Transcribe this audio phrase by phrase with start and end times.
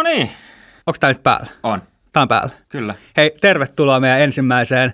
[0.00, 0.30] No niin,
[0.86, 1.46] Onko tämä nyt päällä?
[1.62, 1.82] on.
[2.12, 2.50] Tämä on päällä.
[2.68, 2.94] Kyllä.
[3.16, 4.92] Hei, tervetuloa meidän ensimmäiseen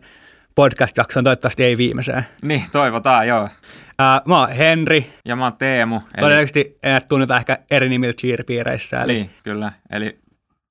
[0.54, 2.26] podcast-jaksoon, toivottavasti ei viimeiseen.
[2.42, 3.48] Niin, toivotaan, joo.
[3.98, 5.96] Ää, mä oon Henri, Ja mä oon Teemu.
[5.96, 9.02] Eli, todennäköisesti en tunneta ehkä eri nimillä cheerpiireissä.
[9.02, 9.72] Eli, niin, kyllä.
[9.90, 10.18] Eli,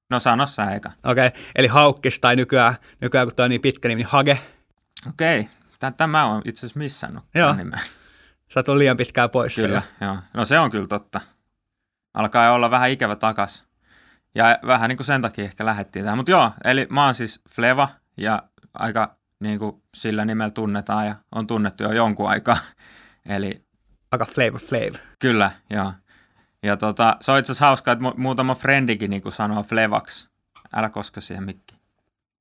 [0.09, 0.91] no sano sä eka.
[1.03, 1.41] Okei, okay.
[1.55, 4.39] eli Haukkis tai nykyään, nykyään kun toi on niin pitkä nimi, niin Hage.
[5.09, 5.91] Okei, okay.
[5.97, 7.23] tämä on itse asiassa missannut.
[7.35, 7.53] Joo.
[7.53, 7.79] nimen.
[8.53, 9.55] Sä oot liian pitkään pois.
[9.55, 10.13] Kyllä, siellä.
[10.13, 10.17] joo.
[10.33, 11.21] No se on kyllä totta.
[12.13, 13.65] Alkaa olla vähän ikävä takas.
[14.35, 16.17] Ja vähän niin kuin sen takia ehkä lähettiin tähän.
[16.17, 21.15] Mutta joo, eli mä oon siis Fleva ja aika niin kuin sillä nimellä tunnetaan ja
[21.35, 22.57] on tunnettu jo jonkun aikaa.
[23.29, 23.65] Eli
[24.11, 24.93] Aika flavor flav.
[25.19, 25.93] Kyllä, joo.
[26.63, 30.27] Ja tota, se on itse asiassa hauskaa, että mu- muutama frendikin niin sanoo Flevax.
[30.75, 31.75] Älä koska siihen mikki.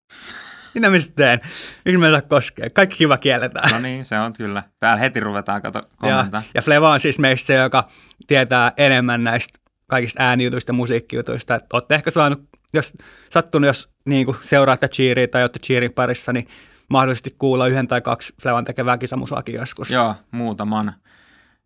[0.75, 1.41] Mitä mä sitten teen?
[1.85, 2.71] Miksi mä en saa koskea?
[2.71, 3.71] Kaikki kiva kielletään.
[3.71, 4.63] No niin, se on kyllä.
[4.81, 6.43] Täällä heti ruvetaan kato ja, kommentaa.
[6.55, 7.89] ja Fleva on siis meistä se, joka
[8.27, 11.55] tietää enemmän näistä kaikista äänijutuista musiikkijutuista.
[11.55, 12.93] Et Olette ehkä saanut, jos
[13.31, 16.49] sattunut, jos niin kuin seuraatte cheeria tai olette cheerin parissa, niin
[16.89, 19.91] mahdollisesti kuulla yhden tai kaksi Flevan tekevää kisamusaakin joskus.
[19.91, 20.95] Joo, muutaman.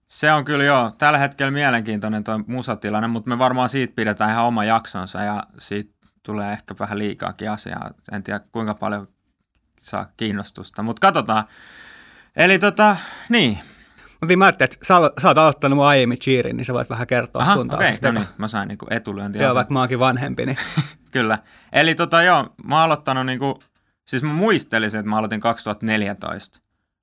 [0.08, 4.44] Se on kyllä joo, tällä hetkellä mielenkiintoinen tuo musatilanne, mutta me varmaan siitä pidetään ihan
[4.44, 7.90] oma jaksonsa ja siitä tulee ehkä vähän liikaakin asiaa.
[8.12, 9.08] En tiedä kuinka paljon
[9.82, 11.44] saa kiinnostusta, mutta katsotaan.
[12.36, 12.96] Eli tota,
[13.28, 13.58] niin.
[14.20, 17.06] Mutta mä ajattelin, että sä, sä oot aloittanut mun aiemmin cheerin, niin sä voit vähän
[17.06, 18.12] kertoa Aha, sun okei, taustasta.
[18.12, 19.42] no niin, mä sain niinku etulyöntiä.
[19.42, 20.58] Joo, vaikka mä oonkin vanhempi, niin
[21.10, 21.38] Kyllä.
[21.72, 23.58] Eli tota joo, mä oon aloittanut niinku,
[24.06, 26.60] siis mä muistelisin, että mä aloitin 2014,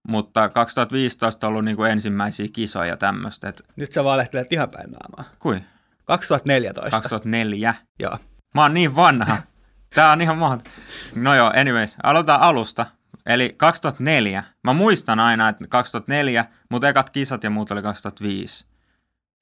[0.08, 4.92] mutta 2015 on ollut niinku ensimmäisiä kisoja ja tämmöistä, että nyt sä valehtelet ihan päin
[4.92, 5.32] naamaa.
[5.40, 5.62] kui?
[6.06, 6.92] 2014.
[6.92, 7.76] 2004.
[8.00, 8.18] Joo.
[8.56, 9.38] Mä oon niin vanha.
[9.96, 10.72] Tää on ihan mahdollista.
[11.16, 12.86] No joo, anyways, aloitetaan alusta.
[13.26, 14.44] Eli 2004.
[14.64, 18.66] Mä muistan aina, että 2004, mutta ekat kisat ja muut oli 2005.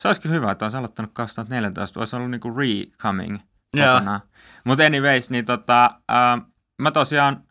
[0.02, 2.00] Se olisikin hyvä, että olisi aloittanut 2014.
[2.00, 3.38] Olisi ollut niinku re-coming
[3.73, 3.94] Joo.
[3.94, 4.22] kokonaan.
[4.66, 6.38] Mutta anyways, niin tota, ää,
[6.82, 7.44] mä tosiaan,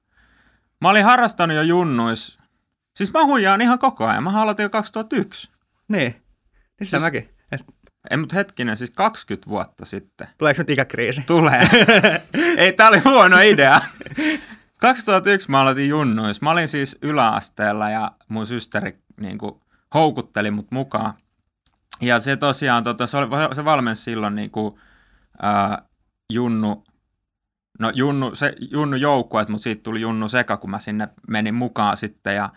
[0.81, 2.39] mä olin harrastanut jo junnuis.
[2.97, 4.23] Siis mä huijaan ihan koko ajan.
[4.23, 5.51] Mä aloitin jo 2001.
[5.89, 6.23] Niin.
[6.81, 7.03] Niin siis...
[7.03, 7.29] mäkin.
[7.53, 7.61] Et,
[8.11, 10.29] Ei, mutta hetkinen, siis 20 vuotta sitten.
[10.39, 11.23] tuleeko nyt ikäkriisi?
[11.27, 11.69] Tulee.
[12.57, 13.81] Ei, tää oli huono idea.
[14.83, 16.43] 2001 mä aloitin junnuis.
[16.43, 19.61] Mä olin siis yläasteella ja mun systeri niin kuin,
[19.95, 21.15] houkutteli mut mukaan.
[22.01, 24.75] Ja se tosiaan, tota, se, oli, se valmensi silloin niin kuin,
[25.43, 25.83] ää,
[26.33, 26.85] junnu,
[27.79, 31.97] no junnu, se, junnu joukkueet, mutta siitä tuli junnu seka, kun mä sinne menin mukaan
[31.97, 32.37] sitten.
[32.37, 32.51] Ja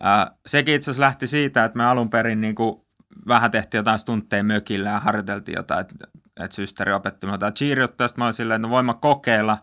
[0.00, 2.82] ää, sekin itse asiassa lähti siitä, että me alun perin niin kuin,
[3.28, 5.94] vähän tehtiin jotain stuntteja mökillä ja harjoiteltiin jotain, että
[6.40, 9.58] että systeri opetti minua jotain cheeriottaa, mä olin silleen, että no voin mä kokeilla.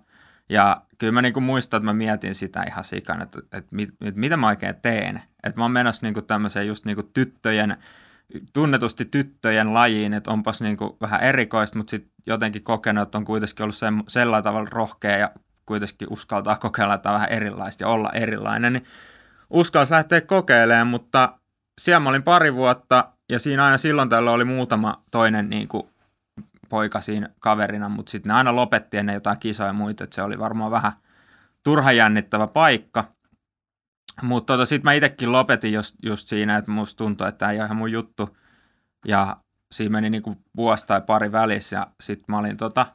[0.49, 4.19] Ja kyllä mä niinku muistan, että mä mietin sitä ihan sikan, että, että, mit, että
[4.19, 5.21] mitä mä oikein teen.
[5.43, 7.77] Että mä oon menossa niinku tämmöiseen just niinku tyttöjen,
[8.53, 13.63] tunnetusti tyttöjen lajiin, että onpas niinku vähän erikoista, mutta sitten jotenkin kokenut, että on kuitenkin
[13.63, 15.31] ollut se, sellainen tavalla rohkea ja
[15.65, 18.85] kuitenkin uskaltaa kokeilla jotain vähän erilaista ja olla erilainen, niin
[19.49, 21.37] uskalsi lähteä kokeilemaan, mutta
[21.81, 25.87] siellä mä olin pari vuotta ja siinä aina silloin tällä oli muutama toinen niin kuin
[26.69, 30.21] poika siinä kaverina, mutta sitten ne aina lopetti ennen jotain kisoja ja muita, että se
[30.21, 30.91] oli varmaan vähän
[31.63, 33.11] turha jännittävä paikka.
[34.21, 37.57] Mutta tota, sitten mä itsekin lopetin just, just siinä, että musta tuntui, että tämä ei
[37.57, 38.37] ole ihan mun juttu.
[39.07, 39.37] Ja
[39.71, 42.87] siinä meni niinku vuosi tai pari välissä ja sitten mä olin tota,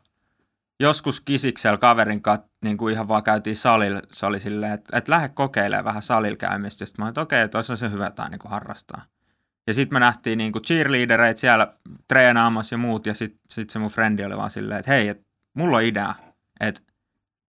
[0.81, 4.03] joskus kisiksellä kaverin kanssa niin kuin ihan vaan käytiin salilla.
[4.13, 6.87] Se oli silleen, että, että lähde kokeilemaan vähän salilla käymistä.
[6.87, 9.03] Sitten mä olin, että okei, olisi se hyvä jotain niin harrastaa.
[9.67, 11.75] Ja sitten me nähtiin niin kuin cheerleadereita siellä
[12.09, 13.07] treenaamassa ja muut.
[13.07, 15.25] Ja sitten sit se mun frendi oli vaan silleen, että hei, että
[15.55, 16.15] mulla on idea,
[16.61, 16.81] että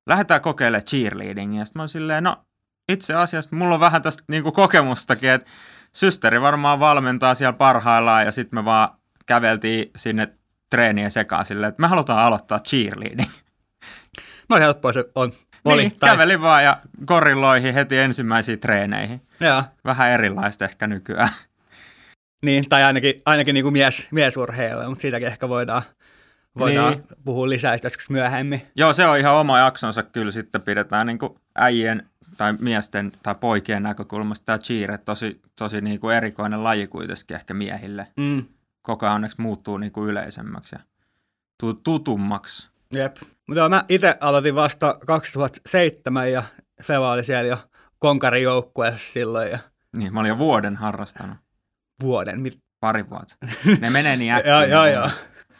[0.06, 1.64] lähdetään kokeilemaan cheerleadingia.
[1.64, 2.44] Sitten mä olin silleen, no
[2.88, 5.50] itse asiassa mulla on vähän tästä niin kuin kokemustakin, että
[5.92, 8.88] systeri varmaan valmentaa siellä parhaillaan ja sitten me vaan
[9.26, 10.28] käveltiin sinne
[10.70, 13.30] treenien sekaan silleen, että me halutaan aloittaa cheerleading.
[14.48, 15.32] No helppoa se on.
[15.64, 15.82] Oli.
[15.82, 19.22] niin, kävelin vaan ja korilloihin heti ensimmäisiin treeneihin.
[19.40, 19.64] Joo.
[19.84, 21.28] Vähän erilaista ehkä nykyään.
[22.42, 25.82] Niin, tai ainakin, ainakin niin kuin mies, miesurheilijoille, mutta siitäkin ehkä voidaan,
[26.58, 27.04] voidaan Niin.
[27.24, 28.62] puhua lisää joskus myöhemmin.
[28.76, 32.06] Joo, se on ihan oma jaksonsa kyllä sitten pidetään niin kuin äijien
[32.36, 37.54] tai miesten tai poikien näkökulmasta tämä cheer, tosi, tosi niin kuin erikoinen laji kuitenkin ehkä
[37.54, 38.06] miehille.
[38.16, 38.44] Mm.
[38.82, 40.80] Koko ajan onneksi muuttuu niin kuin yleisemmäksi ja
[41.60, 42.70] tu- tutummaksi.
[42.94, 43.16] Jep.
[43.48, 46.42] Mutta mä itse aloitin vasta 2007 ja
[46.82, 47.58] Feva oli siellä jo
[47.98, 49.58] konkarin joukkueessa silloin ja
[49.96, 51.36] Niin, mä olin jo vuoden harrastanut.
[52.02, 52.40] Vuoden.
[52.40, 53.36] Mit- Pari vuotta.
[53.80, 54.52] Ne menee niin äkkiä.
[54.52, 55.10] Joo, joo, joo.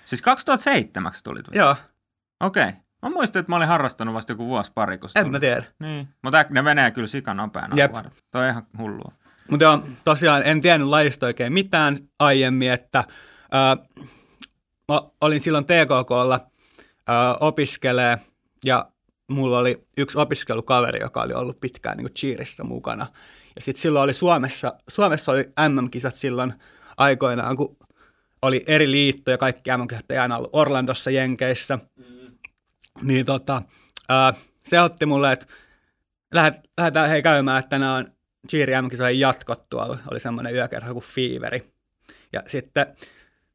[0.05, 1.59] Siis 2007 tulit vasta?
[1.59, 1.77] Joo,
[2.41, 2.63] Okei.
[2.69, 2.75] Okay.
[3.03, 5.33] Mä muistin, että mä olin harrastanut vasta joku vuosi pari, kun se en tuli.
[5.33, 5.65] mä tiedä.
[5.81, 6.09] Niin.
[6.23, 7.77] Mutta ne menee kyllä sika nopeana.
[7.77, 7.93] Jep.
[8.31, 9.13] Toi on ihan hullua.
[9.51, 13.05] Mutta joo, tosiaan en tiennyt lajista oikein mitään aiemmin, että
[13.53, 13.77] ää,
[14.89, 16.41] mä olin silloin TKKlla
[17.09, 18.19] ö, opiskelee
[18.65, 18.91] ja
[19.29, 23.07] mulla oli yksi opiskelukaveri, joka oli ollut pitkään niin cheerissä mukana.
[23.57, 26.55] Ja sitten silloin oli Suomessa, Suomessa oli MM-kisat silloin
[26.97, 27.77] aikoinaan, kun
[28.43, 31.77] oli eri liittoja, kaikki MM-kisat ei aina ollut Orlandossa Jenkeissä.
[31.77, 32.39] Mm.
[33.03, 33.63] Niin tota,
[34.09, 34.35] ää,
[34.67, 35.47] se otti mulle, että
[36.79, 38.13] lähdetään hei käymään, että nämä on
[38.49, 39.99] Cheeri MM-kisojen jatkot tuolla.
[40.11, 41.73] Oli semmoinen yökerho kuin Fiiveri.
[42.33, 42.87] Ja sitten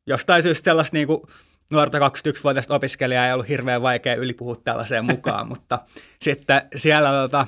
[0.07, 1.21] jostain syystä sellaista niin kuin
[1.69, 5.79] nuorta 21-vuotiaista opiskelijaa ei ollut hirveän vaikea ylipuhua tällaiseen mukaan, mutta
[6.21, 7.47] sitten siellä tota,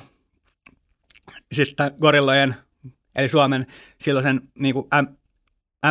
[1.52, 2.54] sitten Gorillojen,
[3.16, 3.66] eli Suomen
[4.00, 4.86] silloisen niin kuin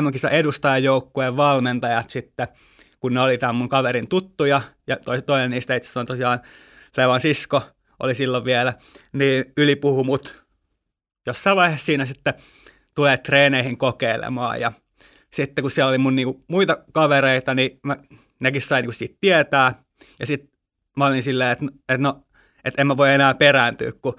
[0.01, 2.47] M-kisa edustajajoukkueen valmentajat sitten,
[2.99, 6.39] kun ne oli tämän mun kaverin tuttuja, ja toinen niistä itse asiassa on tosiaan
[6.97, 7.61] Levan sisko,
[7.99, 8.73] oli silloin vielä,
[9.13, 10.43] niin ylipuhu mut
[11.27, 12.33] jossain vaiheessa siinä sitten
[12.95, 14.71] tulee treeneihin kokeilemaan, ja
[15.33, 17.97] sitten kun siellä oli mun niinku muita kavereita, niin mä,
[18.39, 19.83] nekin sain niinku siitä tietää.
[20.19, 20.49] Ja sitten
[20.97, 22.23] mä olin silleen, että et no,
[22.65, 24.15] et en mä voi enää perääntyä, kun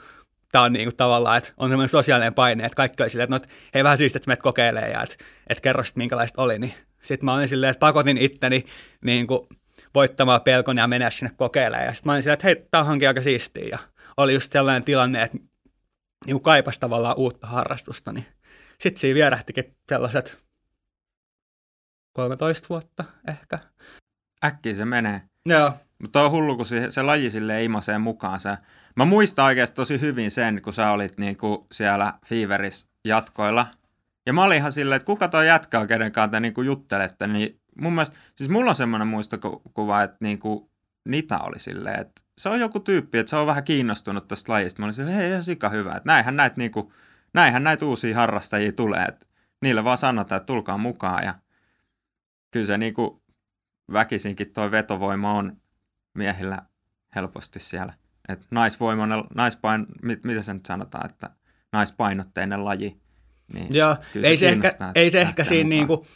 [0.53, 3.55] tämä on niinku tavallaan, että on semmoinen sosiaalinen paine, että kaikki oli silleen, että no,
[3.55, 5.17] et, hei vähän siistiä, että meidät kokeilee ja että
[5.49, 6.59] et kerro sitten minkälaista oli.
[6.59, 8.65] Niin sitten mä olin silleen, että pakotin itteni
[9.05, 9.49] niinku
[9.95, 11.87] voittamaan pelkon ja mennä sinne kokeilemaan.
[11.87, 13.69] Ja sitten mä olin silleen, että hei, tämä onkin aika siistiä.
[13.71, 13.79] Ja
[14.17, 15.39] oli just sellainen tilanne, että
[16.27, 18.27] niinku kaipasi tavallaan uutta harrastusta, niin
[18.81, 20.39] sitten siinä vierähtikin sellaiset
[22.13, 23.59] 13 vuotta ehkä.
[24.45, 25.23] Äkkiä se menee.
[25.47, 25.73] Joo.
[26.03, 28.57] Mutta on hullu, kun se, se laji sille imasee mukaansa.
[28.97, 33.67] Mä muistan oikeasti tosi hyvin sen, kun sä olit niinku siellä Feveris jatkoilla.
[34.27, 37.27] Ja mä olin ihan silleen, että kuka toi jätkä on, kenen kanssa te niinku juttelette.
[37.27, 40.71] Niin mun mielestä, siis mulla on semmoinen muistokuva, että niinku
[41.09, 44.81] Nita oli silleen, että se on joku tyyppi, että se on vähän kiinnostunut tästä lajista.
[44.83, 45.91] Mä olin silleen, hei, ihan sika hyvä.
[45.91, 46.93] Että näinhän näitä niinku,
[47.35, 49.05] näinhän näitä uusia harrastajia tulee.
[49.05, 49.27] Että
[49.63, 51.25] niille vaan sanotaan, että tulkaa mukaan.
[51.25, 51.35] Ja
[52.51, 53.23] kyllä se niinku
[53.93, 55.57] väkisinkin toi vetovoima on
[56.15, 56.63] miehillä
[57.15, 57.93] helposti siellä.
[58.29, 61.31] Et naisvoimainen, naispain, mit, mitä se nyt sanotaan, että
[61.73, 63.01] naispainotteinen laji.
[63.53, 66.07] Niin Joo, ei se, ehkä, ei se ehkä siinä niinku,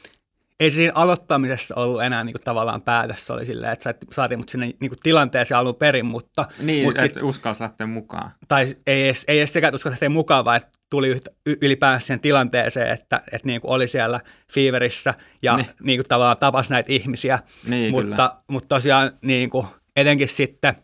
[0.60, 3.26] ei se siinä aloittamisessa ollut enää niinku tavallaan päätös.
[3.26, 6.48] Se oli silleen, että saatiin mut sinne niinku tilanteeseen alun perin, mutta...
[6.58, 8.30] Niin, mut että uskalsi lähteä mukaan.
[8.48, 12.20] Tai ei edes, ei edes sekä, että uskalsi lähteä mukaan, vaan että tuli ylipäänsä sen
[12.20, 14.20] tilanteeseen, että, että niin kuin oli siellä
[14.52, 15.66] Feaverissä ja niin.
[15.82, 17.38] Niin kuin tavallaan tapasi näitä ihmisiä.
[17.68, 20.74] Niin, mutta, mutta tosiaan niin kuin, etenkin sitten,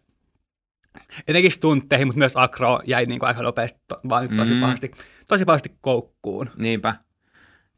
[1.28, 4.60] etenkin stuntteihin, mutta myös akro jäi niin kuin aika nopeasti vaan tosi, mm.
[4.60, 4.90] pahasti,
[5.28, 6.50] tosi pahasti koukkuun.
[6.56, 6.94] Niinpä.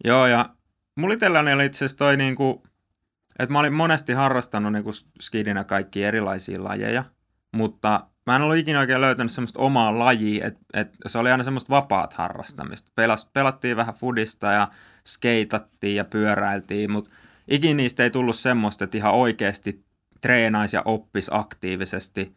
[0.04, 0.48] Joo, ja
[0.96, 2.62] mulla itselläni oli itse asiassa toi niin kuin,
[3.38, 7.04] että mä olin monesti harrastanut niin kuin skidinä kaikki erilaisia lajeja,
[7.52, 11.44] mutta mä en ollut ikinä oikein löytänyt semmoista omaa lajia, että et se oli aina
[11.44, 12.92] semmoista vapaat harrastamista.
[12.94, 14.68] Pelas, pelattiin vähän fudista ja
[15.06, 17.10] skeitattiin ja pyöräiltiin, mutta
[17.48, 19.84] ikinä niistä ei tullut semmoista, että ihan oikeasti
[20.20, 22.36] treenaisi ja oppisi aktiivisesti.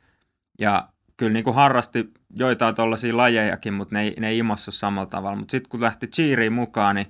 [0.59, 5.05] Ja kyllä niin kuin harrasti joitain tuollaisia lajejakin, mutta ne ei, ne ei imassu samalla
[5.05, 5.37] tavalla.
[5.37, 7.07] Mutta sitten kun lähti cheeriin mukaan, niin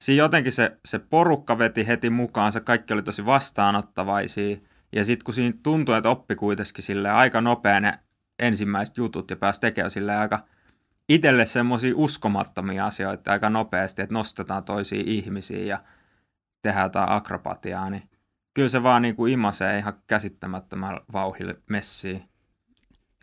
[0.00, 4.56] siinä jotenkin se, se porukka veti heti mukaan, se kaikki oli tosi vastaanottavaisia–
[4.94, 7.98] ja sitten kun siinä tuntui, että oppi kuitenkin sille aika nopea ne
[8.38, 10.44] ensimmäiset jutut ja pääsi tekemään sille aika
[11.08, 15.84] itselle semmoisia uskomattomia asioita aika nopeasti, että nostetaan toisia ihmisiä ja
[16.62, 18.02] tehdään jotain akrobatiaa, niin
[18.54, 22.28] kyllä se vaan niin kuin imasee ihan käsittämättömällä vauhilla messiin.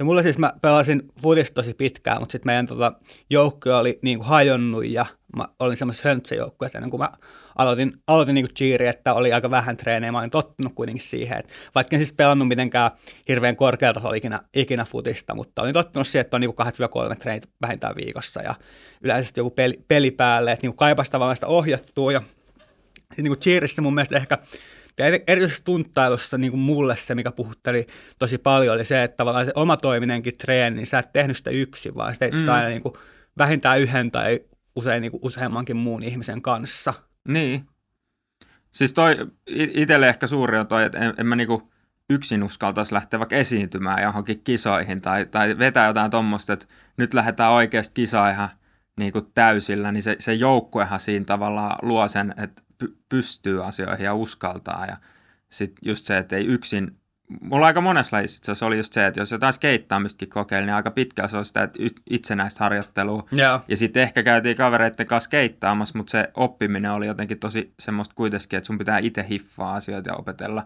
[0.01, 2.93] Ja mulla siis mä pelasin futista tosi pitkään, mutta sitten meidän tota,
[3.29, 5.05] joukkue oli niin kuin hajonnut ja
[5.35, 7.09] mä olin semmoisessa höntsäjoukkueessa ennen kuin mä
[7.57, 10.11] aloitin, aloitin niin cheeri, että oli aika vähän treenejä.
[10.11, 12.91] Mä olin tottunut kuitenkin siihen, että vaikka en siis pelannut mitenkään
[13.27, 16.51] hirveän korkealta ikinä, ikinä futista, mutta olin tottunut siihen, että on niin
[17.11, 18.55] 2-3 treenit vähintään viikossa ja
[19.01, 22.21] yleensä joku peli, peli päälle, että niin kaipasi tavallaan sitä ohjattua ja
[22.97, 24.37] sitten niin cheerissä mun mielestä ehkä
[24.99, 27.87] ja erityisesti tunttailussa niin kuin mulle se, mikä puhutteli
[28.19, 31.95] tosi paljon, oli se, että tavallaan se omatoiminenkin treeni, niin sä et tehnyt sitä yksin,
[31.95, 32.57] vaan sä teit sitä mm.
[32.57, 32.93] aina niin kuin
[33.37, 34.39] vähintään yhden tai
[34.75, 36.93] usein niin kuin useammankin muun ihmisen kanssa.
[37.27, 37.65] Niin.
[38.71, 39.15] Siis toi
[39.55, 41.71] itselle ehkä suuri on toi, että en, en mä niinku
[42.09, 46.65] yksin uskaltaisi lähteä vaikka esiintymään johonkin kisoihin tai, tai vetää jotain tuommoista, että
[46.97, 48.49] nyt lähdetään oikeasti kisaa ihan
[48.97, 52.61] niin kuin täysillä, niin se, se joukkuehan siinä tavallaan luo sen, että
[53.09, 54.85] pystyy asioihin ja uskaltaa.
[54.85, 54.97] Ja
[55.49, 57.01] sitten just se, että ei yksin,
[57.41, 60.91] mulla aika monessa lajissa se oli just se, että jos jotain skeittaamistakin kokeili, niin aika
[60.91, 63.27] pitkään se on sitä että itsenäistä harjoittelua.
[63.37, 63.63] Yeah.
[63.67, 68.57] Ja sitten ehkä käytiin kavereiden kanssa skeittaamassa, mutta se oppiminen oli jotenkin tosi semmoista kuitenkin,
[68.57, 70.65] että sun pitää itse hiffaa asioita ja opetella.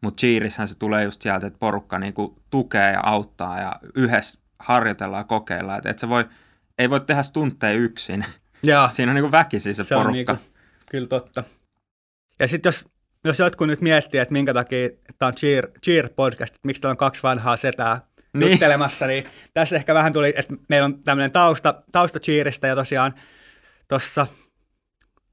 [0.00, 5.20] Mutta cheerishän se tulee just sieltä, että porukka niinku tukee ja auttaa ja yhdessä harjoitellaan
[5.20, 5.78] ja kokeillaan.
[5.78, 6.24] Että et se voi,
[6.78, 8.24] ei voi tehdä stuntteja yksin.
[8.66, 8.92] Yeah.
[8.94, 10.08] Siinä on niinku väkisin se, se porukka.
[10.08, 10.53] On niinku
[10.90, 11.44] Kyllä totta.
[12.40, 12.84] Ja sitten jos
[13.24, 14.88] jos jotkut nyt miettii, että minkä takia
[15.18, 18.00] tämä on Cheer, Cheer podcast, että miksi täällä on kaksi vanhaa setää
[18.34, 18.50] niin.
[18.50, 19.24] juttelemassa, niin
[19.54, 23.14] tässä ehkä vähän tuli, että meillä on tämmöinen tausta, tausta Cheeristä ja tosiaan
[23.88, 24.26] tuossa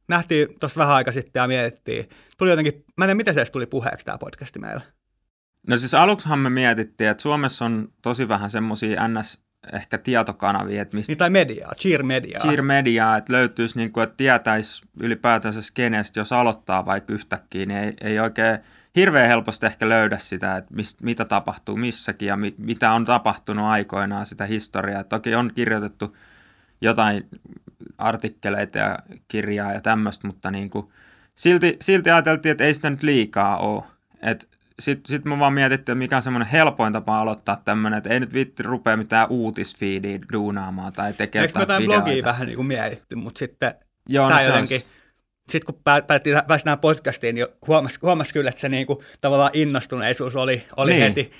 [0.07, 2.09] nähtiin tuossa vähän aika sitten ja mietittiin.
[2.37, 4.81] Tuli jotenkin, mä en tiedä, miten se edes tuli puheeksi tämä podcasti meillä.
[5.67, 10.81] No siis aluksihan me mietittiin, että Suomessa on tosi vähän semmoisia NS ehkä tietokanavia.
[10.81, 12.39] Että mistä, niin tai mediaa, cheer mediaa.
[12.41, 17.79] Cheer mediaa, että löytyisi, niin kuin, että tietäisi ylipäätänsä skenestä, jos aloittaa vaikka yhtäkkiä, niin
[17.79, 18.59] ei, ei oikein
[18.95, 23.65] hirveän helposti ehkä löydä sitä, että mist, mitä tapahtuu missäkin ja mi, mitä on tapahtunut
[23.65, 25.03] aikoinaan, sitä historiaa.
[25.03, 26.17] Toki on kirjoitettu
[26.81, 27.29] jotain
[27.97, 30.87] artikkeleita ja kirjaa ja tämmöistä, mutta niin kuin,
[31.35, 33.83] silti, silti ajateltiin, että ei sitä nyt liikaa ole.
[34.21, 34.47] Että
[34.81, 38.19] sitten sit mä vaan mietittiin, että mikä on semmoinen helpoin tapa aloittaa tämmöinen, että ei
[38.19, 43.15] nyt vitti rupea mitään uutisfiidiä duunaamaan tai tekemään Eikö jotain blogia vähän niin kuin mietitty,
[43.15, 43.73] mutta sitten
[44.09, 44.81] Joo, no jotenkin,
[45.49, 50.35] sitten kun päätettiin päästä podcastiin, niin huomasi, huomasi kyllä, että se niin kuin, tavallaan innostuneisuus
[50.35, 51.03] oli, oli niin.
[51.03, 51.31] heti,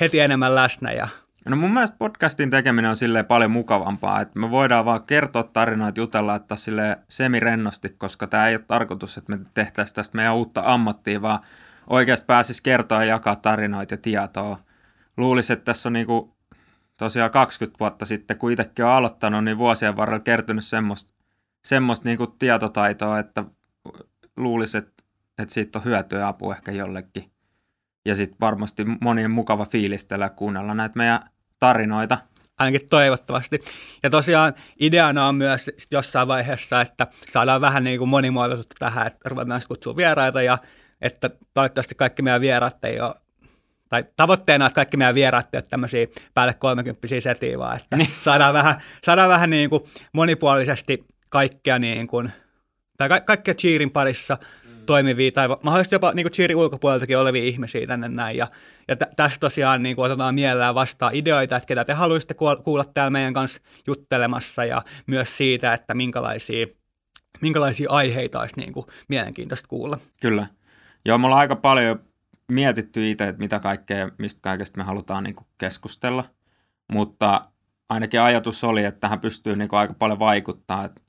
[0.00, 0.92] heti enemmän läsnä.
[0.92, 1.08] Ja...
[1.48, 6.00] No mun mielestä podcastin tekeminen on silleen paljon mukavampaa, että me voidaan vaan kertoa tarinoita,
[6.00, 10.62] jutella, että sille semirennosti, koska tämä ei ole tarkoitus, että me tehtäisiin tästä meidän uutta
[10.64, 11.40] ammattia, vaan
[11.90, 14.58] oikeasti pääsisi kertoa ja jakaa tarinoita ja tietoa.
[15.16, 16.36] Luulisin, että tässä on niinku
[16.96, 21.14] tosiaan 20 vuotta sitten, kun itsekin on aloittanut, niin vuosien varrella kertynyt semmoista,
[21.64, 23.44] semmoista niinku tietotaitoa, että
[24.36, 25.04] luulisin, että,
[25.38, 27.30] että siitä on hyötyä ja apu ehkä jollekin.
[28.04, 31.20] Ja sitten varmasti monien mukava fiilistellä ja kuunnella näitä meidän
[31.58, 32.18] tarinoita.
[32.58, 33.58] Ainakin toivottavasti.
[34.02, 39.28] Ja tosiaan ideana on myös jossain vaiheessa, että saadaan vähän niin kuin monimuotoisuutta tähän, että
[39.28, 40.58] ruvetaan kutsua vieraita ja
[41.00, 43.14] että toivottavasti kaikki meidän vieraat ei ole
[43.88, 48.10] tai tavoitteena, että kaikki meidän vieraat eivät tämmöisiä päälle 30 setiä, vaan että niin.
[48.24, 52.32] saadaan vähän, saadaan vähän niin kuin monipuolisesti kaikkea niin kuin,
[52.96, 54.86] tai ka- kaikkea cheerin parissa mm.
[54.86, 58.36] toimivia, tai mahdollisesti jopa niin kuin cheerin ulkopuoleltakin olevia ihmisiä tänne näin.
[58.36, 58.46] Ja,
[58.88, 62.84] ja t- tässä tosiaan niin kuin otetaan mielellään vastaan ideoita, että ketä te haluaisitte kuulla
[62.84, 66.66] täällä meidän kanssa juttelemassa, ja myös siitä, että minkälaisia,
[67.40, 69.98] minkälaisia aiheita olisi niin kuin mielenkiintoista kuulla.
[70.20, 70.46] Kyllä.
[71.08, 72.00] Joo, me ollaan aika paljon
[72.48, 76.24] mietitty itse, että mitä kaikkea, mistä kaikesta me halutaan niin kuin keskustella,
[76.92, 77.50] mutta
[77.88, 81.00] ainakin ajatus oli, että tähän pystyy niin kuin aika paljon vaikuttaa, että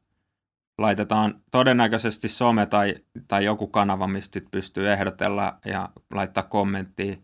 [0.78, 2.96] laitetaan todennäköisesti some tai,
[3.28, 7.16] tai joku kanava, mistä pystyy ehdotella ja laittaa kommenttia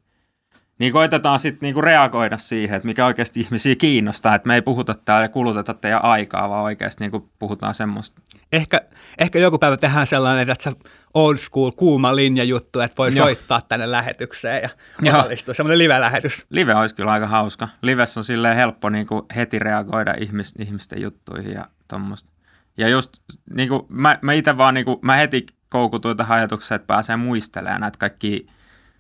[0.79, 4.95] niin koitetaan sitten niinku reagoida siihen, että mikä oikeasti ihmisiä kiinnostaa, että me ei puhuta
[5.05, 8.21] täällä ja kuluteta teidän aikaa, vaan oikeasti niinku puhutaan semmoista.
[8.51, 8.81] Ehkä,
[9.17, 10.75] ehkä joku päivä tehdään sellainen, että se
[11.13, 13.25] old school kuuma linja juttu, että voi Joo.
[13.25, 14.69] soittaa tänne lähetykseen
[15.01, 16.45] ja osallistua, semmoinen live-lähetys.
[16.49, 17.67] Live olisi kyllä aika hauska.
[17.81, 22.29] Livessä on silleen helppo niinku heti reagoida ihmis, ihmisten juttuihin ja tuommoista.
[22.77, 23.13] Ja just
[23.53, 27.15] niin kuin, mä, mä itse vaan niin kuin, mä heti koukutuin tähän ajatukseen, että pääsee
[27.15, 28.47] muistelemaan näitä kaikki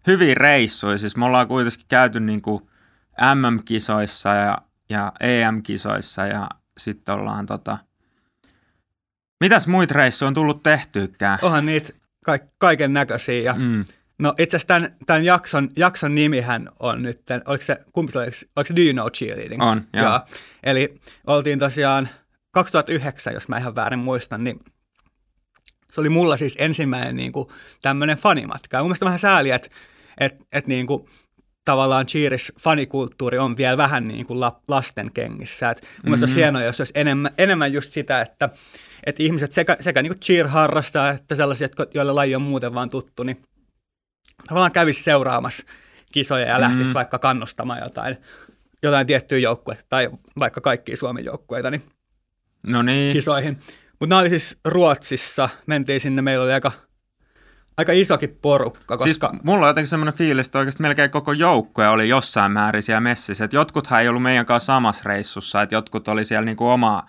[0.07, 0.97] hyviä reissuja.
[0.97, 2.69] Siis me ollaan kuitenkin käyty niin kuin
[3.35, 4.57] MM-kisoissa ja,
[4.89, 7.77] ja EM-kisoissa ja sitten ollaan tota...
[9.39, 11.39] Mitäs muita reissuja on tullut tehtyykään?
[11.41, 11.93] Onhan niitä
[12.25, 13.85] ka- kaiken näköisiä ja mm.
[14.19, 18.27] No itse asiassa tämän, tämän jakson, jakson nimihän on nyt, oliko se, kumpi se oli,
[18.55, 19.63] oliko se Do You Know Cheerleading?
[19.63, 20.05] On, joo.
[20.05, 20.19] joo.
[20.63, 22.09] Eli oltiin tosiaan
[22.51, 24.59] 2009, jos mä ihan väärin muistan, niin
[25.91, 27.47] se oli mulla siis ensimmäinen niin kuin,
[27.81, 28.77] tämmöinen fanimatka.
[28.77, 29.69] Ja mun mielestä vähän sääli, että
[30.19, 31.05] et, et, niin kuin,
[31.65, 35.69] tavallaan Cheeris fanikulttuuri on vielä vähän niin kuin la, lasten kengissä.
[35.69, 36.09] Et mun mm-hmm.
[36.09, 38.49] mielestä olisi hienoa, jos olisi enemmän, enemmän just sitä, että,
[39.05, 42.89] että ihmiset sekä, sekä niin kuin cheer harrastaa, että sellaisia, joille laji on muuten vaan
[42.89, 43.41] tuttu, niin
[44.47, 45.63] tavallaan kävisi seuraamassa
[46.11, 46.93] kisoja ja lähtisi mm-hmm.
[46.93, 48.17] vaikka kannustamaan jotain,
[48.83, 51.83] jotain tiettyä joukkuetta tai vaikka kaikkia Suomen joukkueita, niin
[52.67, 53.13] no niin.
[53.13, 53.57] kisoihin.
[53.99, 56.71] Mutta nämä oli siis Ruotsissa, mentiin sinne, meillä oli aika,
[57.77, 58.97] aika isokin porukka.
[58.97, 59.29] Siis koska...
[59.33, 63.01] Siis mulla on jotenkin semmoinen fiilis, että oikeasti melkein koko joukkue oli jossain määrin siellä
[63.01, 63.45] messissä.
[63.45, 67.05] Et jotkuthan ei ollut meidän kanssa samassa reissussa, että jotkut oli siellä niinku oma,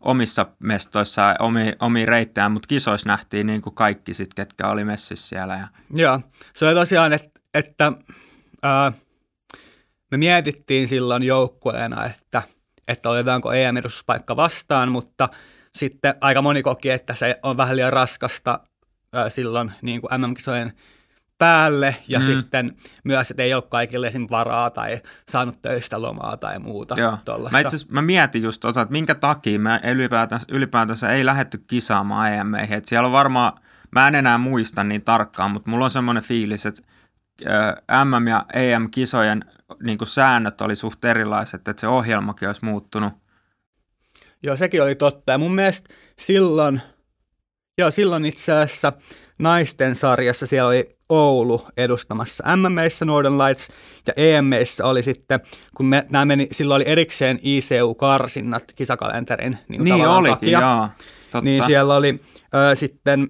[0.00, 5.54] omissa mestoissa omi, omi reittejä, mutta kisoissa nähtiin niinku kaikki sit, ketkä oli messissä siellä.
[5.54, 5.68] Ja...
[5.94, 6.20] Joo,
[6.54, 7.92] se oli tosiaan, että, että
[8.62, 8.92] ää,
[10.10, 12.42] me mietittiin silloin joukkueena, että–
[12.90, 15.28] että otetaanko EM-edustuspaikka vastaan, mutta
[15.74, 18.60] sitten aika moni koki, että se on vähän liian raskasta
[19.12, 20.72] ää, silloin niin kuin MM-kisojen
[21.38, 22.24] päälle ja mm.
[22.24, 24.26] sitten myös, että ei ole kaikille esim.
[24.30, 26.94] varaa tai saanut töistä lomaa tai muuta.
[26.98, 27.18] Joo.
[27.50, 32.32] Mä, itse mä mietin just tota, että minkä takia me ylipäätänsä, ylipäätänsä ei lähetty kisaamaan
[32.32, 33.52] em että siellä on varmaan,
[33.90, 36.82] mä en enää muista niin tarkkaan, mutta mulla on semmoinen fiilis, että
[38.04, 39.44] MM- ja EM-kisojen
[39.82, 43.12] niin kuin säännöt oli suht erilaiset, että se ohjelmakin olisi muuttunut.
[44.42, 45.32] Joo, sekin oli totta.
[45.32, 46.82] Ja mun mielestä silloin,
[47.80, 48.92] joo, silloin itse asiassa
[49.38, 53.68] naisten sarjassa siellä oli, Oulu edustamassa MMEissä Northern Lights
[54.06, 55.40] ja EMEissä oli sitten,
[55.76, 60.60] kun me, nämä meni, silloin oli erikseen ICU-karsinnat kisakalenterin niin, Niin olikin, takia.
[60.60, 60.88] joo.
[61.30, 61.40] Totta.
[61.40, 62.20] Niin siellä oli
[62.54, 63.28] ö, sitten,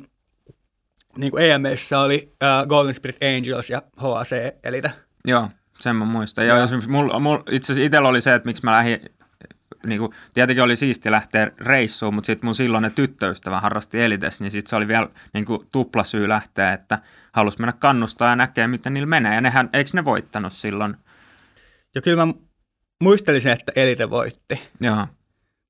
[1.19, 4.33] niin kuin EMEissä oli ö, Golden Spirit Angels ja HAC
[4.64, 4.90] Elite.
[5.26, 5.49] Joo,
[5.80, 6.47] sen mä muistan.
[6.47, 9.00] Ja jos mul, mul, itse asiassa itsellä oli se, että miksi mä lähdin,
[9.87, 14.50] niin kuin, tietenkin oli siisti lähteä reissuun, mutta sitten mun silloinen tyttöystävä harrasti Elites, niin
[14.50, 16.99] sitten se oli vielä niin kuin, tuplasyy lähteä, että
[17.32, 19.34] halus mennä kannustaa ja näkee, miten niillä menee.
[19.34, 20.96] Ja nehän, eikö ne voittanut silloin?
[21.94, 22.34] Ja kyllä mä
[23.02, 24.60] muistelisin, että Elite voitti.
[24.80, 25.06] Joo.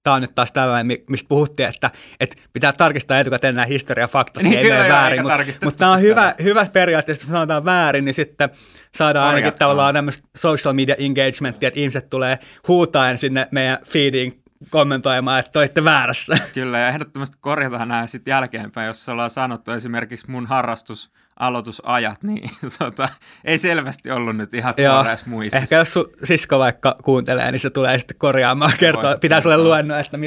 [0.02, 1.90] Tämä on nyt taas tällainen, mi- mistä puhuttiin, että,
[2.20, 5.22] että pitää tarkistaa etukäteen nämä historiafaktat, Niin niin ei kyllä väärin.
[5.22, 8.50] Mutta tarkistettu mut tämä on hyvä, hyvä periaatteessa, että sanotaan väärin, niin sitten
[8.94, 9.68] saadaan ainakin Korjatkaa.
[9.68, 12.38] tavallaan tämmöistä social media engagementia, että ihmiset tulee
[12.68, 16.38] huutaen sinne meidän feediin kommentoimaan, että olette väärässä.
[16.54, 22.50] Kyllä, ja ehdottomasti korjataan nämä sitten jälkeenpäin, jos ollaan sanottu esimerkiksi mun harrastus aloitusajat, niin
[22.78, 23.08] tota,
[23.44, 25.58] ei selvästi ollut nyt ihan tuoreessa muistissa.
[25.58, 29.98] Ehkä jos sun sisko vaikka kuuntelee, niin se tulee sitten korjaamaan, kertoa, pitää sulle luennon,
[30.00, 30.18] että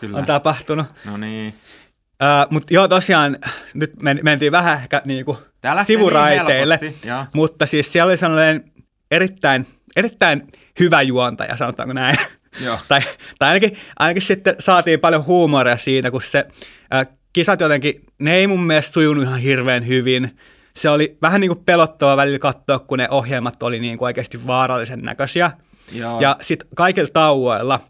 [0.00, 0.18] Kyllä.
[0.18, 0.86] on tapahtunut.
[1.04, 1.54] No niin.
[2.22, 3.36] Uh, Mutta joo, tosiaan
[3.74, 5.38] nyt men, mentiin vähän ehkä niinku
[5.86, 8.64] sivuraiteille, niin helposti, mutta siis siellä oli sellainen
[9.10, 10.48] erittäin, erittäin
[10.80, 12.16] hyvä juontaja, sanotaanko näin.
[12.64, 12.78] Joo.
[12.88, 13.00] tai,
[13.38, 16.46] tai ainakin, ainakin sitten saatiin paljon huumoria siitä, kun se
[16.94, 17.06] äh,
[17.38, 20.36] kisat jotenkin, ne ei mun mielestä sujunut ihan hirveän hyvin.
[20.76, 24.46] Se oli vähän niin kuin pelottava välillä katsoa, kun ne ohjelmat oli niin kuin oikeasti
[24.46, 25.50] vaarallisen näköisiä.
[25.92, 26.20] Joo.
[26.20, 27.80] Ja sitten kaikilla tauoilla,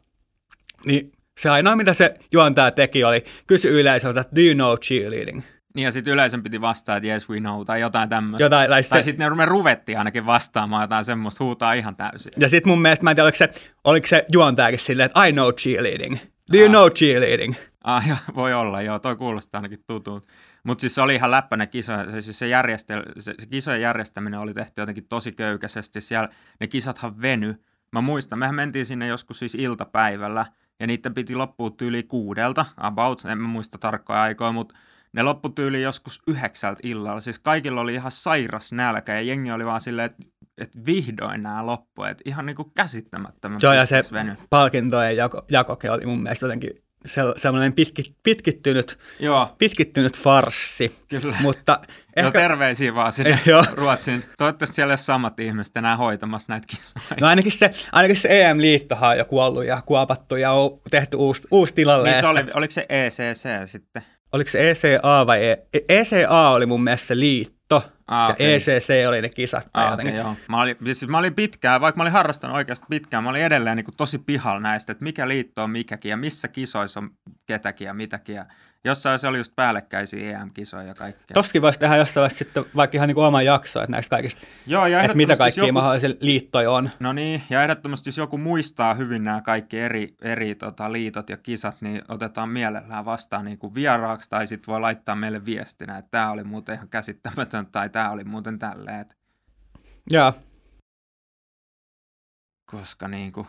[0.87, 5.43] niin se ainoa, mitä se juontaja teki, oli kysy yleisöltä, do you know cheerleading?
[5.75, 8.45] Niin ja sitten yleisön piti vastaa, että yes we know, tai jotain tämmöistä.
[8.45, 12.33] Jotain, tai sitten ne ruvettiin ainakin vastaamaan jotain semmoista, huutaa ihan täysin.
[12.37, 13.49] Ja sitten mun mielestä, mä en tiedä, oliko se,
[13.85, 16.17] oliko se juontajakin silleen, että I know cheerleading.
[16.53, 16.71] Do you Ah.
[16.71, 17.55] know cheerleading?
[17.85, 20.27] Ah, joo, voi olla, joo, toi kuulostaa ainakin tutulta.
[20.65, 24.41] Mutta siis se oli ihan läppänä kisa, se, siis se, järjestel, se, se kisojen järjestäminen
[24.41, 26.01] oli tehty jotenkin tosi köykäisesti.
[26.01, 26.29] Siellä
[26.61, 27.63] ne kisathan veny.
[27.93, 30.47] Mä muistan, mehän mentiin sinne joskus siis iltapäivällä,
[30.81, 34.75] ja niiden piti loppua tyyli kuudelta, about, en mä muista tarkkoja aikoja, mutta
[35.13, 37.21] ne loppu tyyli joskus yhdeksältä illalla.
[37.21, 40.27] Siis kaikilla oli ihan sairas nälkä, ja jengi oli vaan silleen, että
[40.59, 44.37] et vihdoin nämä loppu, että ihan niinku käsittämättömän Joo, ja se veny.
[44.51, 46.71] palkintojen jako, jakokin oli mun mielestä jotenkin
[47.07, 50.97] se, semmoinen pitki, pitkittynyt, Joo, pitkittynyt farssi.
[51.09, 51.37] kyllä.
[51.41, 51.81] Mutta
[52.17, 52.23] Ehkä...
[52.29, 53.65] No terveisiä vaan sinne Joo.
[53.73, 54.25] Ruotsiin.
[54.39, 57.17] Toivottavasti siellä ei ole samat ihmiset enää hoitamassa näitä kisoja.
[57.21, 61.43] no ainakin se, ainakin se EM-liittohan on jo kuollut ja kuopattu ja on tehty uusi,
[61.51, 62.09] uusi tilalle.
[62.09, 64.03] niin se että- oli, oliko se ECC sitten?
[64.33, 65.59] Oliko se ECA vai E-
[65.89, 67.58] ECA oli mun mielestä se liitto
[68.07, 68.35] Ah, ja.
[68.39, 69.69] ECC oli ne kisat.
[69.75, 70.37] Ah, okay, joo.
[70.49, 73.77] Mä olin, siis mä olin pitkään, vaikka mä olin harrastanut oikeasti pitkään, mä olin edelleen
[73.77, 77.11] niin kuin tosi pihalla näistä, että mikä liitto on mikäkin ja missä kisoissa on
[77.47, 78.35] ketäkin ja mitäkin.
[78.35, 78.47] Ja
[78.85, 81.35] jossain se oli just päällekkäisiä EM-kisoja ja kaikkea.
[81.35, 84.47] Tostakin voisi tehdä jossain vaiheessa sitten vaikka ihan niin kuin oma jakso, että näistä kaikista,
[84.67, 86.91] Joo, ja että mitä kaikkia joku- mahdollisia liittoja on.
[87.01, 91.37] No niin, ja ehdottomasti jos joku muistaa hyvin nämä kaikki eri, eri tota, liitot ja
[91.37, 96.11] kisat, niin otetaan mielellään vastaan niin kuin vieraaksi, tai sitten voi laittaa meille viestinä, että
[96.11, 99.15] tämä oli muuten ihan käsittämätön, tai tämä oli muuten tälleen, että
[100.11, 100.33] Joo,
[102.71, 103.47] koska niin kuin,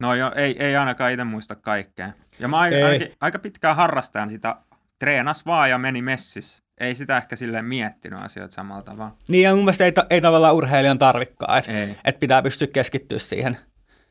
[0.00, 2.12] no jo, ei, ei ainakaan itse muista kaikkea.
[2.38, 2.82] Ja mä Ei.
[2.82, 4.56] ainakin, aika pitkään harrastajan sitä
[4.98, 6.62] treenas vaan ja meni messis.
[6.80, 9.16] Ei sitä ehkä silleen miettinyt asioita samalla tavalla.
[9.28, 12.66] niin ja mun mielestä ei, ta- ei tavallaan urheilijan tarvikkaa, että Ei, et pitää pystyä
[12.66, 13.58] keskittyä siihen,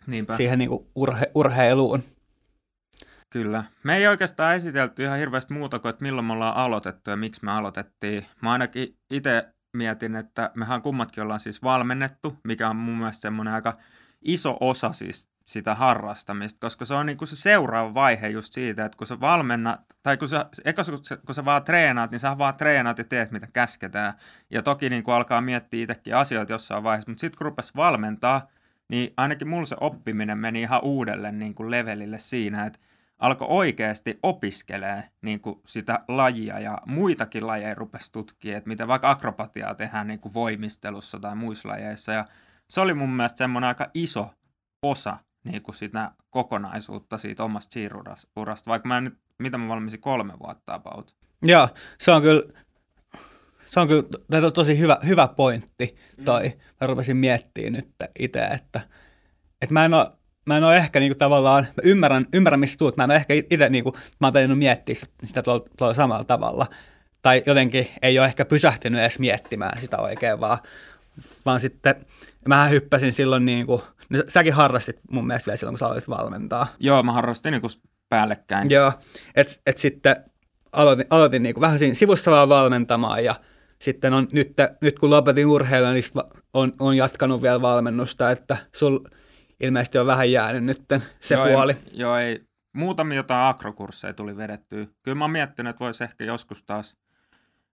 [0.07, 0.37] niinpä.
[0.37, 2.03] siihen niin kuin urhe, urheiluun.
[3.29, 3.63] Kyllä.
[3.83, 7.45] Me ei oikeastaan esitelty ihan hirveästi muuta kuin, että milloin me ollaan aloitettu ja miksi
[7.45, 8.25] me aloitettiin.
[8.41, 9.45] Mä ainakin itse
[9.77, 13.77] mietin, että mehän kummatkin ollaan siis valmennettu, mikä on mun mielestä semmoinen aika
[14.21, 18.85] iso osa siis sitä harrastamista, koska se on niin kuin se seuraava vaihe just siitä,
[18.85, 22.19] että kun sä valmennat, tai kun sä, eka kun sä, kun sä vaan treenaat, niin
[22.19, 24.13] sä vaan treenaat ja teet mitä käsketään.
[24.49, 28.47] Ja toki niin kuin alkaa miettiä itsekin asioita jossain vaiheessa, mutta sitten kun rupesi valmentaa,
[28.89, 32.79] niin ainakin mulla se oppiminen meni ihan uudelle niin kuin levelille siinä, että
[33.19, 39.09] alkoi oikeasti opiskelee niin kuin sitä lajia ja muitakin lajeja rupesi tutkimaan, että miten vaikka
[39.09, 42.11] akrobatiaa tehdään niin kuin voimistelussa tai muissa lajeissa.
[42.11, 42.25] Ja
[42.69, 44.33] se oli mun mielestä semmoinen aika iso
[44.81, 50.33] osa niin kuin sitä kokonaisuutta siitä omasta siirurasta, vaikka mä nyt, mitä mä valmisin kolme
[50.43, 51.15] vuotta about.
[51.41, 52.43] Joo, se on kyllä,
[53.71, 54.03] se on kyllä
[54.41, 56.53] to- tosi hyvä, hyvä pointti toi.
[56.81, 58.81] Mä rupesin miettimään nyt itse, että,
[59.61, 60.11] että mä en ole
[60.45, 63.33] Mä en ole ehkä niinku tavallaan, mä ymmärrän, ymmärrän mistä tuut, mä en ole ehkä
[63.33, 66.67] itse niinku, mä oon tajunnut miettiä sitä, sitä tuolla, tuolla samalla tavalla.
[67.21, 70.57] Tai jotenkin ei ole ehkä pysähtynyt edes miettimään sitä oikein, vaan,
[71.45, 72.05] vaan sitten
[72.47, 76.67] mä hyppäsin silloin niinku, no säkin harrastit mun mielestä vielä silloin, kun sä aloitit valmentaa.
[76.79, 77.61] Joo, mä harrastin niin
[78.09, 78.69] päällekkäin.
[78.69, 78.91] Joo,
[79.35, 80.15] että et sitten
[80.71, 83.35] aloitin, aloitin niinku vähän siinä sivussa vaan valmentamaan ja
[83.81, 86.03] sitten on nyt, nyt kun lopetin urheilua, niin
[86.53, 88.99] on, on jatkanut vielä valmennusta, että sul
[89.59, 90.81] ilmeisesti on vähän jäänyt nyt
[91.21, 91.71] se joo, puoli.
[91.71, 92.41] Ei, joo, ei.
[92.73, 94.87] Muutamia jotain akrokursseja tuli vedettyä.
[95.03, 96.97] Kyllä mä oon miettinyt, että voisi ehkä joskus taas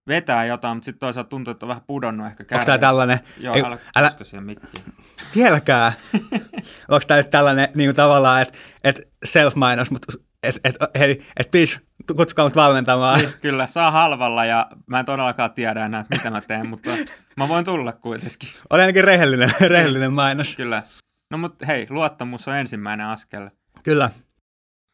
[0.09, 2.61] vetää jotain, mutta sitten toisaalta tuntuu, että on vähän pudonnut ehkä kärjen.
[2.61, 3.21] Onko tämä tällainen?
[3.39, 4.11] Joo, ei, älä, älä...
[4.23, 4.85] siihen mikkiin.
[5.37, 5.93] Vieläkään.
[6.89, 10.13] Onko tämä nyt tällainen niin kuin tavallaan, että et self-mainos, mutta
[10.43, 11.81] että et, hei, et please,
[12.17, 13.19] kutsukaa mut valmentamaan.
[13.19, 16.91] Niin, kyllä, saa halvalla ja mä en todellakaan tiedä enää, mitä mä teen, mutta
[17.37, 18.49] mä voin tulla kuitenkin.
[18.71, 20.57] Oli ainakin rehellinen, rehellinen mainos.
[20.57, 20.83] Kyllä.
[21.31, 23.51] No mutta hei, luottamus on ensimmäinen askel.
[23.83, 24.11] Kyllä.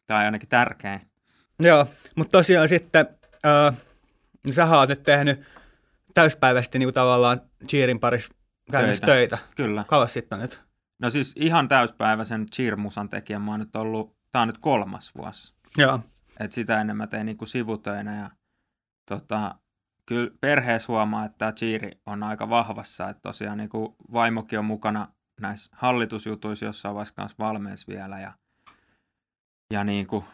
[0.07, 1.01] Tai ainakin tärkein.
[1.59, 3.07] Joo, mutta tosiaan sitten,
[3.45, 3.73] äh,
[4.51, 5.41] sä oot nyt tehnyt
[6.13, 8.33] täyspäiväisesti niin tavallaan cheerin parissa
[8.71, 9.37] käynnissä töitä.
[9.37, 9.53] töitä.
[9.55, 9.83] Kyllä.
[9.87, 10.61] Kauas sitten nyt?
[10.99, 15.53] No siis ihan täyspäiväisen cheer-musan tekijän mä oon nyt ollut, tää on nyt kolmas vuosi.
[15.77, 15.99] Joo.
[16.39, 18.29] Et sitä ennen mä tein niinku sivutöinä ja
[19.05, 19.55] tota,
[20.05, 25.07] kyllä perheessä huomaa, että tämä cheeri on aika vahvassa, että tosiaan niinku vaimokin on mukana
[25.41, 28.33] näissä hallitusjutuissa jossain vaiheessa kanssa valmeessa vielä ja,
[29.73, 30.25] ja niinku,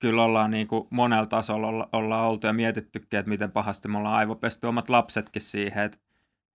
[0.00, 4.14] kyllä ollaan niinku monella tasolla olla, ollaan oltu ja mietittykin, että miten pahasti me ollaan
[4.14, 5.98] aivopesty omat lapsetkin siihen, että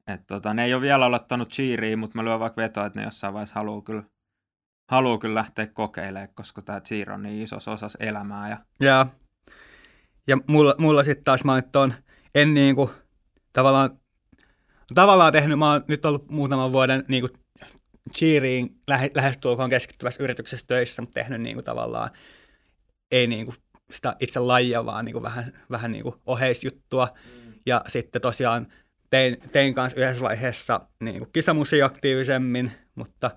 [0.07, 3.05] et tota, ne ei ole vielä aloittanut cheeriä, mutta mä lyön vaikka vetoa, että ne
[3.05, 4.03] jossain vaiheessa haluaa kyllä,
[4.91, 8.49] haluaa kyllä lähteä kokeilemaan, koska tämä cheer on niin iso osas elämää.
[8.49, 9.07] Ja, ja,
[10.27, 11.93] ja mulla, mulla sitten taas mä nyt on,
[12.35, 12.91] en niinku,
[13.53, 13.99] tavallaan,
[14.95, 17.29] tavallaan tehnyt, mä oon nyt ollut muutaman vuoden niinku
[18.17, 22.09] cheeriin lähe, lähestulkoon keskittyvässä yrityksessä töissä, mutta tehnyt niinku tavallaan,
[23.17, 23.53] ei niinku
[23.91, 27.07] sitä itse lajia, vaan niinku vähän, vähän niinku oheisjuttua.
[27.25, 27.53] Mm.
[27.65, 28.67] Ja sitten tosiaan
[29.09, 33.31] tein, tein kanssa yhdessä vaiheessa niin kuin kisamusia aktiivisemmin, mutta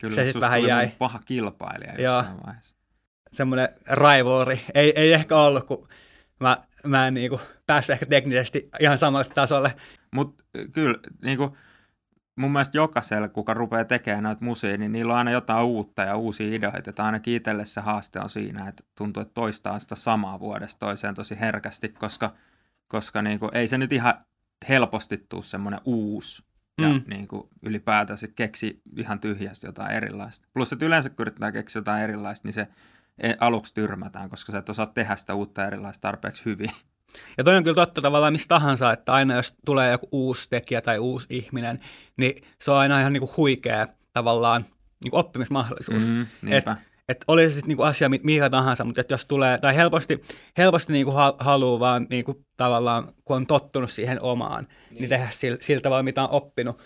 [0.00, 0.92] Kyllä, se sitten vähän jäi.
[0.98, 2.46] paha kilpailija jossain Joo.
[2.46, 2.74] vaiheessa.
[3.32, 4.58] Semmoinen rivalry.
[4.74, 5.88] Ei, ei ehkä ollut, kun
[6.40, 9.74] mä, mä en niin kuin, päässyt ehkä teknisesti ihan samalle tasolle.
[10.14, 11.50] Mutta kyllä, niin kuin,
[12.38, 16.16] mun mielestä jokaisella, kuka rupeaa tekemään näitä musia, niin niillä on aina jotain uutta ja
[16.16, 16.90] uusia ideoita.
[16.90, 21.14] Että ainakin itselle se haaste on siinä, että tuntuu, että toistaa sitä samaa vuodesta toiseen
[21.14, 22.34] tosi herkästi, koska,
[22.88, 24.14] koska niin kuin, ei se nyt ihan
[24.68, 26.48] helposti tuu semmoinen uusi
[26.80, 27.02] ja mm.
[27.06, 30.48] niin kuin ylipäätään se keksi ihan tyhjästi jotain erilaista.
[30.52, 32.68] Plus, että yleensä kun yritetään keksiä jotain erilaista, niin se
[33.18, 36.70] e, aluksi tyrmätään, koska sä et osaa tehdä sitä uutta erilaista tarpeeksi hyvin.
[37.38, 40.80] Ja toi on kyllä totta tavallaan mistä tahansa, että aina jos tulee joku uusi tekijä
[40.80, 41.78] tai uusi ihminen,
[42.16, 44.66] niin se on aina ihan niin kuin huikea tavallaan
[45.04, 46.06] niin kuin oppimismahdollisuus.
[46.06, 46.76] Mm, että
[47.08, 50.22] että oli se sitten niinku asia mikä tahansa, mutta jos tulee, tai helposti,
[50.58, 55.58] helposti niinku haluaa vaan niinku tavallaan, kun on tottunut siihen omaan, niin, niin tehdä sillä,
[55.60, 56.78] sillä tavalla, mitä on oppinut.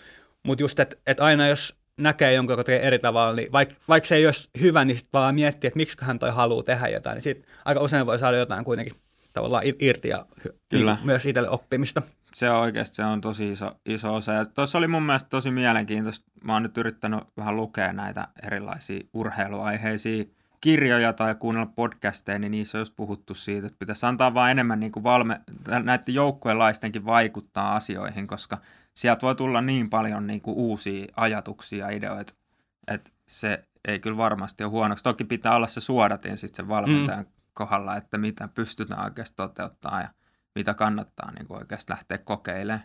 [0.43, 4.05] Mutta just, että et aina jos näkee jonkun, joka tekee eri tavalla, niin vaikka vaik
[4.05, 7.15] se ei olisi hyvä, niin sitten vaan miettiä, että miksi hän toi haluaa tehdä jotain,
[7.15, 8.95] niin sitten aika usein voi saada jotain kuitenkin
[9.33, 10.25] tavallaan irti ja
[10.69, 10.93] Kyllä.
[10.95, 12.01] Niin myös itselle oppimista.
[12.33, 14.33] Se on oikeasti se on tosi iso, iso osa.
[14.33, 16.25] Ja tuossa oli mun mielestä tosi mielenkiintoista.
[16.43, 20.23] Mä oon nyt yrittänyt vähän lukea näitä erilaisia urheiluaiheisia
[20.61, 24.79] kirjoja tai kuunnella podcasteja, niin niissä on just puhuttu siitä, että pitäisi antaa vaan enemmän
[24.79, 25.41] niin kuin valme,
[25.83, 28.57] näiden joukkueenlaistenkin vaikuttaa asioihin, koska
[28.93, 32.33] sieltä voi tulla niin paljon niin kuin uusia ajatuksia ja ideoita,
[32.87, 35.03] että se ei kyllä varmasti ole huonoksi.
[35.03, 37.31] Toki pitää olla se suodatin sitten sen valmentajan mm.
[37.53, 40.09] Kohdalla, että mitä pystytään oikeasti toteuttamaan ja
[40.55, 42.83] mitä kannattaa niin kuin oikeasti lähteä kokeilemaan.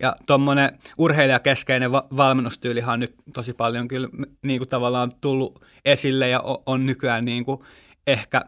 [0.00, 4.08] Ja tuommoinen urheilijakeskeinen va- valmennustyylihan on nyt tosi paljon kyllä
[4.42, 7.60] niin kuin tavallaan tullut esille ja on, on nykyään niin kuin
[8.06, 8.42] ehkä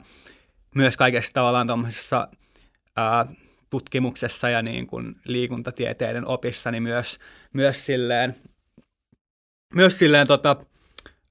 [0.75, 2.29] myös kaikessa tavallaan tuommoisessa
[3.71, 7.19] tutkimuksessa ja niin kuin liikuntatieteiden opissa, niin myös,
[7.53, 8.37] myös silleen,
[9.75, 10.57] myös silleen tota,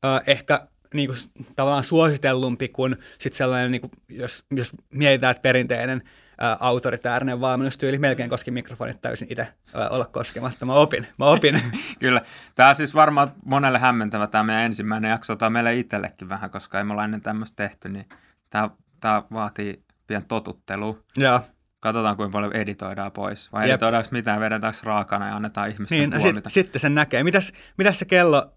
[0.03, 5.41] ää, ehkä niin kuin, tavallaan suositellumpi kuin sit sellainen, niin kuin, jos, jos mietitään, että
[5.41, 6.01] perinteinen
[6.41, 7.99] ä, autoritäärinen valmennustyyli.
[7.99, 10.65] Melkein koski mikrofonit täysin itse ä, olla koskematta.
[10.65, 11.07] Mä opin.
[11.17, 11.61] Mä opin.
[11.99, 12.21] Kyllä.
[12.55, 15.35] Tämä on siis varmaan monelle hämmentävä tämä meidän ensimmäinen jakso.
[15.35, 18.05] Tämä meille itsellekin vähän, koska ei me olla ennen tämmöistä tehty, niin
[18.49, 18.69] tämä,
[18.99, 20.97] tämä vaatii pian totuttelua.
[21.17, 21.41] Joo.
[21.79, 23.51] Katsotaan, kuinka paljon editoidaan pois.
[23.53, 23.69] Vai Jep.
[23.69, 26.49] editoidaanko mitään, vedetäänkö raakana ja annetaan ihmisten niin, tuomita.
[26.49, 27.23] Sit, sitten sen näkee.
[27.23, 28.56] Mitäs, mitäs se kello?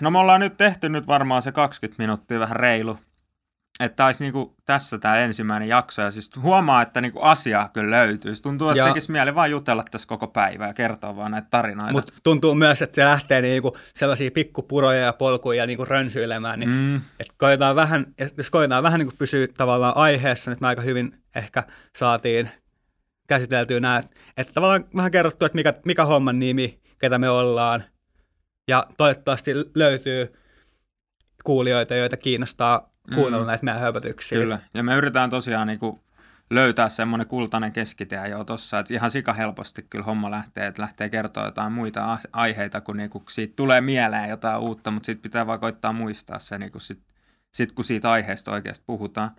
[0.00, 2.98] No me ollaan nyt tehty nyt varmaan se 20 minuuttia, vähän reilu
[3.80, 8.34] että olisi niinku tässä tämä ensimmäinen jakso, ja siis huomaa, että niinku asiaa kyllä löytyy.
[8.34, 8.88] Se tuntuu, että ja.
[8.88, 11.92] tekisi mieli vaan jutella tässä koko päivä ja kertoa vaan näitä tarinoita.
[11.92, 16.96] Mutta tuntuu myös, että se lähtee niinku sellaisia pikkupuroja ja polkuja niinku rönsyilemään, niin mm.
[16.96, 18.06] että koetaan vähän,
[18.36, 21.62] jos koetaan vähän niinku pysyä tavallaan aiheessa, nyt me aika hyvin ehkä
[21.96, 22.50] saatiin
[23.28, 24.02] käsiteltyä nämä,
[24.36, 27.84] että tavallaan vähän kerrottu, että mikä, mikä homman nimi, ketä me ollaan,
[28.68, 30.32] ja toivottavasti löytyy
[31.44, 33.48] kuulijoita, joita kiinnostaa kuunnella mm.
[33.48, 34.38] näitä meidän höpötyksiä.
[34.38, 36.00] Kyllä, ja me yritetään tosiaan niin kuin
[36.50, 41.08] löytää semmoinen kultainen keskitie jo tuossa, että ihan sika helposti kyllä homma lähtee, että lähtee
[41.08, 45.60] kertoa jotain muita aiheita, kun niinku siitä tulee mieleen jotain uutta, mutta sitten pitää vaan
[45.60, 47.02] koittaa muistaa se, niinku sit,
[47.52, 49.30] sit kun siitä aiheesta oikeasti puhutaan.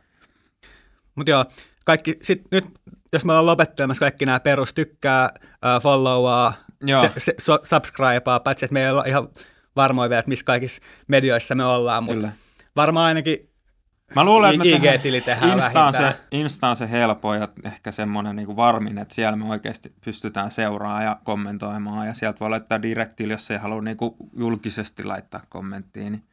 [1.15, 1.45] Mutta joo,
[1.85, 2.65] kaikki, sit nyt
[3.13, 6.53] jos me ollaan lopettelemassa kaikki nämä perus, tykkää, uh, followaa,
[6.87, 9.27] se, se, so, subscribea, paitsi että me ei olla ihan
[9.75, 12.29] varmoja vielä, että missä kaikissa medioissa me ollaan, mutta
[12.75, 13.53] varmaan ainakin
[14.15, 18.35] Mä luulen, että IG-tili tehdään Insta on, se, Insta on se helpo ja ehkä semmoinen
[18.35, 23.33] niin varmin, että siellä me oikeasti pystytään seuraamaan ja kommentoimaan ja sieltä voi laittaa direktillä,
[23.33, 23.97] jos ei halua niin
[24.37, 26.11] julkisesti laittaa kommenttiin.
[26.11, 26.23] Niin.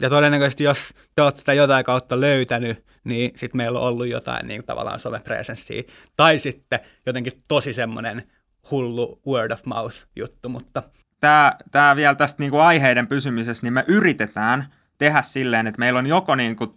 [0.00, 4.48] Ja todennäköisesti, jos te olette tätä jotain kautta löytänyt, niin sitten meillä on ollut jotain
[4.48, 5.82] niin kuin tavallaan somepresenssiä.
[6.16, 8.22] Tai sitten jotenkin tosi semmoinen
[8.70, 10.82] hullu word of mouth juttu, mutta...
[11.20, 14.66] Tämä, tämä vielä tästä niin kuin aiheiden pysymisessä, niin me yritetään
[14.98, 16.70] tehdä silleen, että meillä on joko niin kuin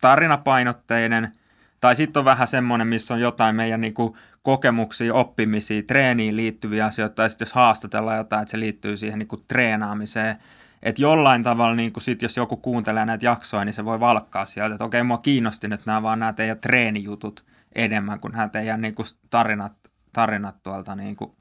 [0.00, 1.32] tarinapainotteinen,
[1.80, 6.86] tai sitten on vähän semmoinen, missä on jotain meidän niin kuin kokemuksia, oppimisia, treeniin liittyviä
[6.86, 10.36] asioita, tai sitten jos haastatellaan jotain, että se liittyy siihen niin kuin treenaamiseen,
[10.82, 14.44] että jollain tavalla, niin kuin sit, jos joku kuuntelee näitä jaksoja, niin se voi valkkaa
[14.44, 18.80] sieltä, että okei, mua kiinnosti nyt nämä vaan nämä teidän treenijutut enemmän kuin nämä teidän
[18.80, 19.72] niin kuin tarinat,
[20.14, 21.32] tarinat tuolta niin kuin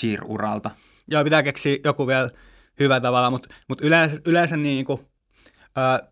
[0.00, 0.70] cheer-uralta.
[1.08, 2.30] Joo, pitää keksiä joku vielä
[2.80, 5.00] hyvä tavalla, mutta, mutta yleensä, yleensä niin kuin,
[5.78, 6.08] äh,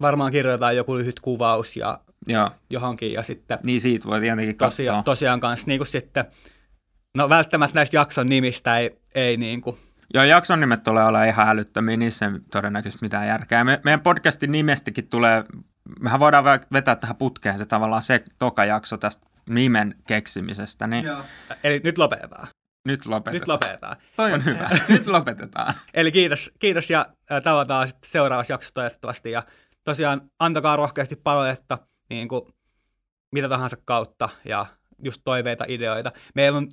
[0.00, 2.50] varmaan kirjoitetaan joku lyhyt kuvaus ja Joo.
[2.70, 3.58] johonkin ja sitten...
[3.64, 5.12] Niin siitä voi tietenkin tosiaan, katsoa.
[5.12, 6.24] Tosiaan kanssa niin kuin sitten,
[7.14, 9.76] no välttämättä näistä jakson nimistä ei, ei niin kuin...
[10.14, 13.64] Joo, jakson nimet tulee olla ihan älyttömiä, niissä ei todennäköisesti mitään järkeä.
[13.64, 15.44] Me, meidän podcastin nimestäkin tulee,
[16.00, 20.86] mehän voidaan vetää tähän putkeen se tavallaan se toka jakso tästä nimen keksimisestä.
[20.86, 21.04] Niin...
[21.04, 21.24] Joo.
[21.64, 22.48] Eli nyt lopetetaan.
[22.88, 23.40] Nyt lopetetaan.
[23.40, 23.96] Nyt lopetetaan.
[24.16, 24.70] Toi on hyvä.
[24.88, 25.74] nyt lopetetaan.
[25.94, 27.06] Eli kiitos, kiitos ja
[27.44, 29.30] tavataan sitten seuraavassa jaksossa toivottavasti.
[29.30, 29.42] Ja
[29.84, 31.78] tosiaan antakaa rohkeasti palautetta
[32.10, 32.54] niin kuin
[33.32, 34.66] mitä tahansa kautta ja
[35.04, 36.12] just toiveita, ideoita.
[36.34, 36.68] Meillä on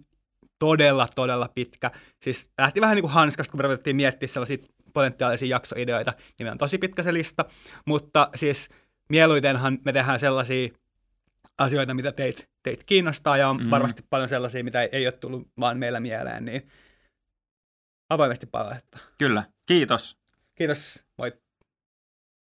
[0.60, 1.92] todella, todella pitkä.
[2.22, 4.58] Siis lähti vähän niin kuin hanskasta, kun me ruvettiin miettiä sellaisia
[4.94, 7.46] potentiaalisia jaksoideoita, niin meillä on tosi pitkä se lista,
[7.86, 8.70] mutta siis
[9.12, 10.70] mieluitenhan me tehdään sellaisia
[11.58, 13.70] asioita, mitä teit, teit kiinnostaa, ja on mm.
[13.70, 16.68] varmasti paljon sellaisia, mitä ei, ei ole tullut vaan meillä mieleen, niin
[18.10, 18.98] avoimesti palautetta.
[19.18, 20.18] Kyllä, kiitos.
[20.56, 21.41] Kiitos, moi.